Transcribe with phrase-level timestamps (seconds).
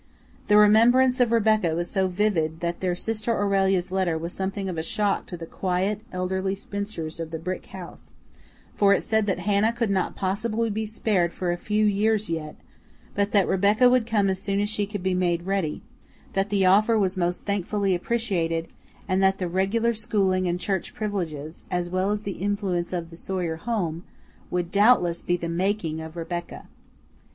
[0.47, 4.75] The remembrance of Rebecca was so vivid that their sister Aurelia's letter was something of
[4.75, 8.11] a shock to the quiet, elderly spinsters of the brick house;
[8.73, 12.55] for it said that Hannah could not possibly be spared for a few years yet,
[13.13, 15.83] but that Rebecca would come as soon as she could be made ready;
[16.33, 18.69] that the offer was most thankfully appreciated,
[19.07, 23.17] and that the regular schooling and church privileges, as well as the influence of the
[23.17, 24.03] Sawyer home,
[24.49, 26.65] would doubtless be "the making of Rebecca."